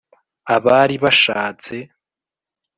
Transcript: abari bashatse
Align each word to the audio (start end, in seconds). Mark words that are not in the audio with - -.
abari 0.55 0.95
bashatse 1.03 1.75